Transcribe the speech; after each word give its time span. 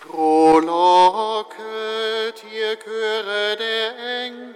Frohlocket, 0.00 1.58
ihr 2.50 2.76
Chöre 2.76 3.56
der 3.58 3.98
Engel, 4.24 4.54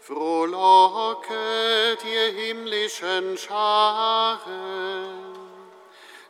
frohlocket, 0.00 1.30
ihr 2.04 2.32
himmlischen 2.32 3.38
Scharen, 3.38 4.42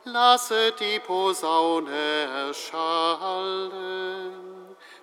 lasset 0.05 0.79
die 0.79 1.01
Posaune 1.01 2.29
erschallen, 2.49 3.73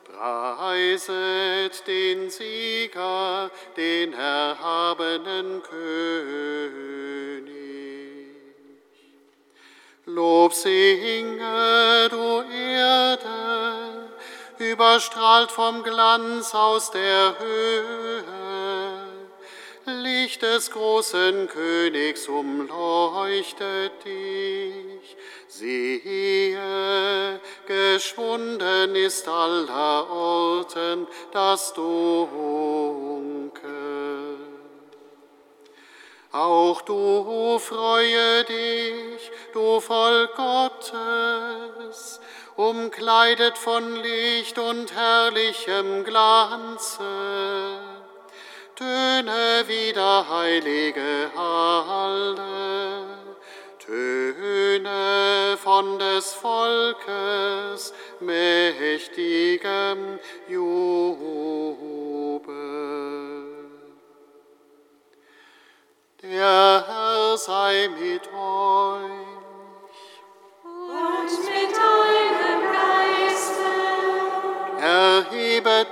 preiset 0.03 1.87
den 1.87 2.29
Sieger, 2.29 3.49
den 3.75 4.13
erhabenen 4.13 5.63
König. 5.63 7.60
Lob 10.13 10.53
singe, 10.53 12.09
du 12.09 12.41
Erde, 12.51 14.09
überstrahlt 14.57 15.51
vom 15.51 15.83
Glanz 15.83 16.53
aus 16.53 16.91
der 16.91 17.35
Höhe. 17.39 18.23
Licht 19.85 20.41
des 20.41 20.69
großen 20.71 21.47
Königs 21.47 22.27
umleuchtet 22.27 23.93
dich. 24.03 25.15
Siehe, 25.47 27.39
geschwunden 27.65 28.95
ist 28.95 29.27
aller 29.29 30.09
Orten 30.09 31.07
das 31.31 31.73
Dunkel. 31.73 32.31
Auch 36.31 36.81
du 36.83 37.59
freue 37.59 38.45
dich, 38.45 39.30
du 39.53 39.79
Volk 39.79 40.35
Gottes, 40.35 42.19
umkleidet 42.55 43.57
von 43.57 43.95
Licht 43.95 44.57
und 44.57 44.93
herrlichem 44.93 46.03
Glanze. 46.03 47.03
Töne 48.75 49.63
wieder, 49.67 50.27
heilige 50.29 51.31
Halle, 51.35 53.05
Töne 53.79 55.57
von 55.57 55.99
des 55.99 56.33
Volkes 56.33 57.93
mächtigem 58.21 60.19
Jubel. 60.47 61.71
Der 66.21 66.85
Herr 66.87 67.37
sei 67.37 67.89
mit 67.99 68.27
euch. 68.33 69.30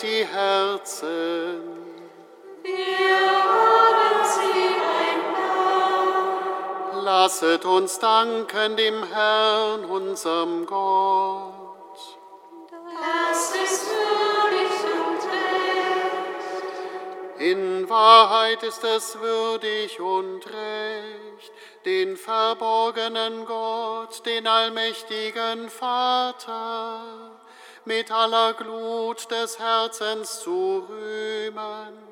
Die 0.01 0.25
Herzen. 0.25 1.61
Wir 2.63 3.19
haben 3.43 4.23
sie 4.23 4.75
ein 5.03 5.19
Lasset 7.03 7.65
uns 7.65 7.99
danken 7.99 8.77
dem 8.77 9.03
Herrn, 9.03 9.83
unserem 9.83 10.65
Gott. 10.65 12.17
Das 13.01 13.53
ist 13.55 13.89
würdig 13.89 14.71
und 14.95 15.21
recht. 15.33 17.39
In 17.39 17.89
Wahrheit 17.89 18.63
ist 18.63 18.85
es 18.85 19.19
würdig 19.19 19.99
und 19.99 20.45
recht, 20.45 21.51
den 21.83 22.15
verborgenen 22.15 23.45
Gott, 23.45 24.25
den 24.25 24.47
allmächtigen 24.47 25.69
Vater, 25.69 27.01
mit 27.85 28.11
aller 28.11 28.53
Glut 28.53 29.29
des 29.31 29.59
Herzens 29.59 30.41
zu 30.41 30.85
rühmen 30.89 32.09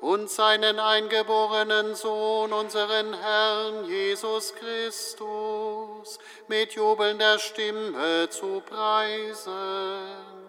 und 0.00 0.28
seinen 0.28 0.80
eingeborenen 0.80 1.94
Sohn, 1.94 2.52
unseren 2.52 3.14
Herrn 3.14 3.84
Jesus 3.84 4.52
Christus, 4.54 6.18
mit 6.48 6.72
jubelnder 6.72 7.38
Stimme 7.38 8.28
zu 8.28 8.60
preisen. 8.68 10.41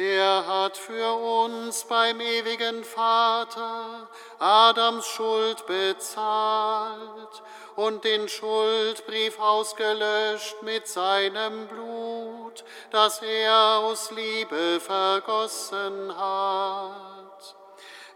Er 0.00 0.46
hat 0.46 0.78
für 0.78 1.12
uns 1.12 1.84
beim 1.84 2.22
ewigen 2.22 2.84
Vater 2.84 4.08
Adams 4.38 5.04
Schuld 5.06 5.66
bezahlt 5.66 7.42
und 7.76 8.02
den 8.02 8.26
Schuldbrief 8.26 9.38
ausgelöscht 9.38 10.62
mit 10.62 10.88
seinem 10.88 11.66
Blut, 11.66 12.64
das 12.90 13.20
er 13.20 13.80
aus 13.80 14.10
Liebe 14.12 14.80
vergossen 14.80 16.16
hat. 16.16 17.56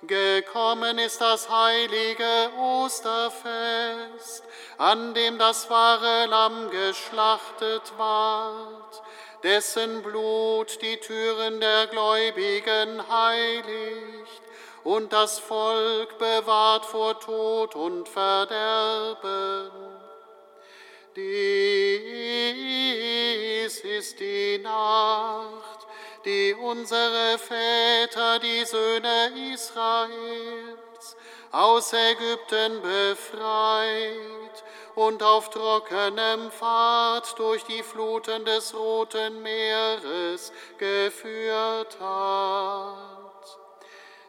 Gekommen 0.06 0.96
ist 0.96 1.20
das 1.20 1.50
heilige 1.50 2.50
Osterfest, 2.58 4.42
an 4.78 5.12
dem 5.12 5.36
das 5.36 5.68
wahre 5.68 6.24
Lamm 6.30 6.70
geschlachtet 6.70 7.92
ward, 7.98 9.02
dessen 9.44 10.02
Blut 10.02 10.80
die 10.80 10.96
Türen 10.96 11.60
der 11.60 11.86
Gläubigen 11.86 13.06
heiligt 13.08 14.42
und 14.82 15.12
das 15.12 15.38
Volk 15.38 16.18
bewahrt 16.18 16.86
vor 16.86 17.20
Tod 17.20 17.76
und 17.76 18.08
Verderben. 18.08 19.70
Dies 21.14 22.24
ist 23.80 24.18
die 24.18 24.58
Nacht, 24.58 25.86
die 26.24 26.54
unsere 26.54 27.38
Väter, 27.38 28.38
die 28.38 28.64
Söhne 28.64 29.30
Israels, 29.52 30.93
aus 31.54 31.92
Ägypten 31.92 32.82
befreit 32.82 34.64
und 34.96 35.22
auf 35.22 35.50
trockenem 35.50 36.50
Pfad 36.50 37.38
durch 37.38 37.62
die 37.64 37.82
Fluten 37.82 38.44
des 38.44 38.74
Roten 38.74 39.40
Meeres 39.42 40.52
geführt 40.78 41.96
hat. 42.00 43.58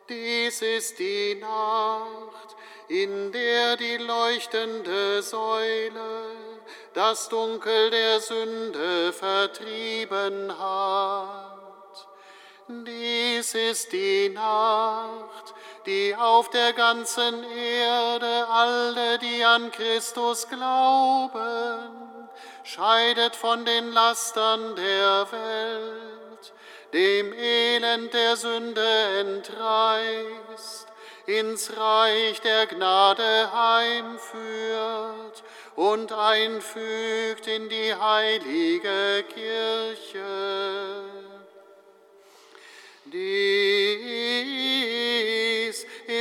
Dies 0.07 0.61
ist 0.61 0.99
die 0.99 1.35
Nacht, 1.35 2.55
in 2.89 3.31
der 3.31 3.75
die 3.77 3.97
leuchtende 3.97 5.23
Säule 5.23 6.29
das 6.93 7.27
Dunkel 7.29 7.89
der 7.89 8.19
Sünde 8.19 9.11
vertrieben 9.11 10.55
hat. 10.59 12.07
Dies 12.67 13.53
ist 13.53 13.91
die 13.91 14.29
Nacht, 14.29 15.44
die 15.85 16.15
auf 16.15 16.49
der 16.49 16.73
ganzen 16.73 17.43
Erde 17.43 18.47
alle, 18.49 19.19
die 19.19 19.43
an 19.43 19.71
Christus 19.71 20.47
glauben, 20.49 22.19
scheidet 22.63 23.35
von 23.35 23.65
den 23.65 23.91
Lastern 23.91 24.75
der 24.75 25.27
Welt, 25.31 26.53
dem 26.93 27.33
Elend 27.33 28.13
der 28.13 28.35
Sünde 28.35 29.19
entreißt, 29.19 30.87
ins 31.27 31.75
Reich 31.77 32.41
der 32.41 32.67
Gnade 32.67 33.51
heimführt 33.51 35.43
und 35.75 36.11
einfügt 36.11 37.47
in 37.47 37.69
die 37.69 37.93
heilige 37.93 39.23
Kirche. 39.33 40.23
Dies 43.05 44.94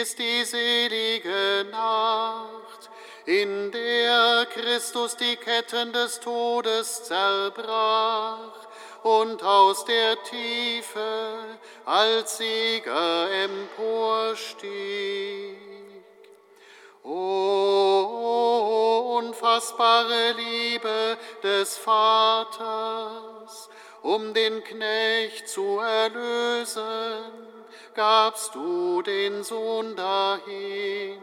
ist 0.04 0.18
die 0.18 0.44
selige 0.44 1.64
Nacht, 1.70 2.90
in 3.24 3.72
der 3.72 4.44
Christus 4.52 5.16
die 5.16 5.36
Ketten 5.36 5.94
des 5.94 6.20
Todes 6.20 7.04
zerbrach 7.04 8.68
und 9.02 9.42
aus 9.42 9.86
der 9.86 10.22
Tiefe 10.24 11.56
als 11.86 12.36
Sieger 12.36 13.30
emporstieg. 13.30 14.76
O 17.02 18.04
unfassbare 19.20 20.32
Liebe 20.32 21.16
des 21.42 21.78
Vaters, 21.78 23.70
um 24.02 24.34
den 24.34 24.62
Knecht 24.64 25.48
zu 25.48 25.78
erlösen, 25.78 27.53
gabst 27.94 28.54
du 28.54 29.02
den 29.02 29.44
Sohn 29.44 29.96
dahin. 29.96 31.20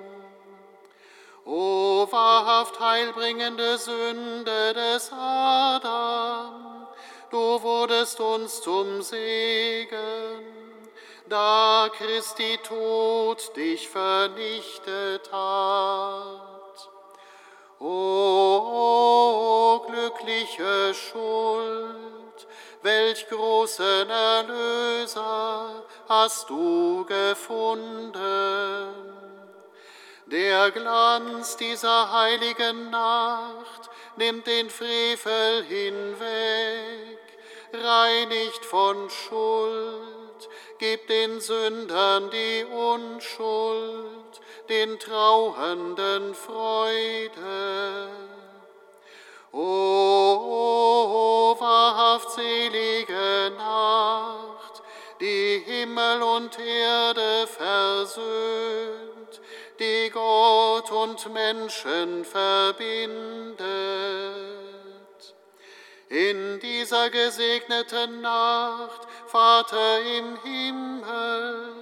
O 1.46 2.08
wahrhaft 2.12 2.80
heilbringende 2.80 3.78
Sünde 3.78 4.74
des 4.74 5.12
Adam, 5.12 6.88
du 7.32 7.64
wurdest 7.64 8.20
uns 8.20 8.62
zum 8.62 9.02
Segen, 9.02 10.46
da 11.28 11.90
Christi 11.98 12.60
Tod 12.64 13.56
dich 13.56 13.90
vernichtet 13.90 15.32
hat. 15.32 16.90
O 17.80 19.84
glückliche 19.88 20.94
Schuld, 20.94 22.48
welch 22.84 23.28
großen 23.30 24.10
Erlöser 24.10 25.51
hast 26.12 26.50
du 26.50 27.06
gefunden. 27.06 28.12
Der 30.26 30.70
Glanz 30.72 31.56
dieser 31.56 32.12
heiligen 32.12 32.90
Nacht 32.90 33.90
nimmt 34.18 34.46
den 34.46 34.70
Frevel 34.70 35.64
hinweg, 35.64 37.18
reinigt 37.72 38.66
von 38.66 39.10
Schuld, 39.10 40.50
gibt 40.80 41.10
den 41.10 41.40
Sündern 41.40 42.30
die 42.30 42.66
Unschuld, 42.66 44.42
den 44.68 45.00
Trauernden 45.00 46.36
Freude. 46.36 48.10
O, 49.54 49.60
o, 49.60 51.54
o 51.54 51.58
wahrhaft 51.62 52.32
selige 52.32 53.54
Nacht, 53.58 54.11
Himmel 55.82 56.22
und 56.22 56.60
Erde 56.60 57.48
versöhnt, 57.48 59.42
die 59.80 60.12
Gott 60.12 60.92
und 60.92 61.34
Menschen 61.34 62.24
verbindet. 62.24 63.58
In 66.10 66.60
dieser 66.60 67.10
gesegneten 67.10 68.22
Nacht, 68.22 69.08
Vater 69.26 70.02
im 70.02 70.38
Himmel, 70.44 71.74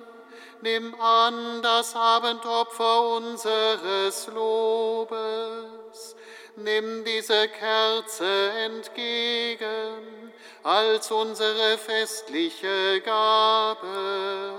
nimm 0.61 0.95
an 1.01 1.61
das 1.61 1.93
Abendopfer 1.93 3.17
unseres 3.17 4.27
Lobes. 4.27 6.15
Nimm 6.55 7.03
diese 7.03 7.49
Kerze 7.49 8.51
entgegen 8.65 10.18
als 10.69 11.09
unsere 11.09 11.79
festliche 11.79 13.01
Gabe. 13.01 14.53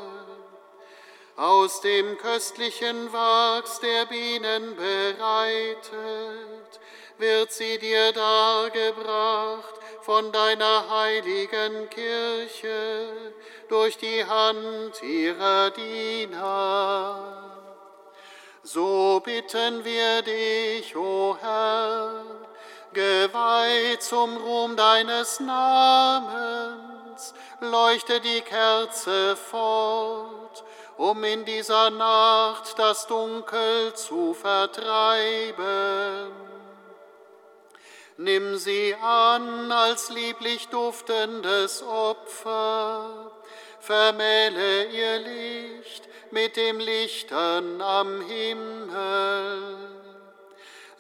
Aus 1.36 1.80
dem 1.82 2.18
köstlichen 2.18 3.12
Wachs 3.12 3.78
der 3.78 4.06
Bienen 4.06 4.74
bereitet, 4.74 5.90
wird 7.18 7.52
sie 7.52 7.78
dir 7.78 8.12
dargebracht 8.12 9.74
von 10.00 10.32
deiner 10.32 10.90
heiligen 10.90 11.88
Kirche 11.90 13.32
durch 13.68 13.96
die 13.96 14.24
Hand 14.24 15.00
ihrer 15.04 15.70
Diener. 15.70 17.20
So 18.64 19.22
bitten 19.24 19.84
wir 19.84 20.22
dich, 20.22 20.96
o 20.96 21.36
Herr, 21.40 22.24
geweiht 22.92 24.02
zum 24.02 24.37
Ruhm 24.37 24.76
deines 24.76 25.40
Namens, 25.40 27.34
leuchte 27.60 28.20
die 28.20 28.40
Kerze 28.40 29.37
fort, 29.37 30.64
um 30.96 31.22
in 31.25 31.44
dieser 31.44 31.90
Nacht 31.90 32.78
das 32.78 33.06
Dunkel 33.06 33.94
zu 33.94 34.34
vertreiben. 34.34 36.32
Nimm 38.16 38.56
sie 38.58 38.94
an 39.00 39.72
als 39.72 40.10
lieblich 40.10 40.69
duftendes 40.69 41.82
Opfer, 41.82 43.32
vermähle 43.81 44.86
ihr 44.86 45.19
Licht 45.20 46.06
mit 46.31 46.56
dem 46.56 46.78
Lichtern 46.78 47.81
am 47.81 48.20
Himmel. 48.20 49.89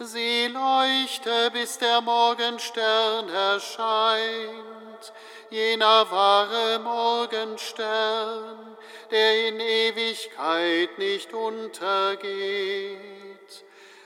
Sie 0.02 0.46
leuchte, 0.46 1.50
bis 1.52 1.76
der 1.76 2.00
Morgenstern 2.00 3.28
erscheint, 3.28 5.12
jener 5.50 6.10
wahre 6.10 6.78
Morgenstern, 6.78 8.78
der 9.10 9.48
in 9.48 9.60
Ewigkeit 9.60 10.96
nicht 10.96 11.34
untergeht. 11.34 12.98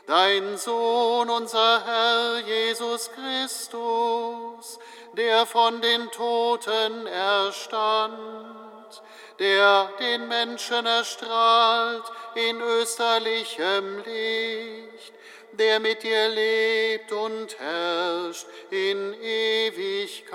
Dein 0.08 0.58
Sohn, 0.58 1.30
unser 1.30 1.86
Herr 1.86 2.40
Jesus 2.40 3.12
Christus, 3.12 4.80
der 5.12 5.46
von 5.46 5.80
den 5.80 6.10
Toten 6.10 7.06
erstand, 7.06 9.00
der 9.38 9.90
den 10.00 10.26
Menschen 10.26 10.86
erstrahlt 10.86 12.02
in 12.34 12.60
österlichem 12.60 14.02
Licht, 14.04 15.14
der 15.56 15.80
mit 15.80 16.02
dir 16.02 16.28
lebt 16.28 17.12
und 17.12 17.58
herrscht 17.58 18.46
in 18.70 19.14
Ewigkeit. 19.22 20.34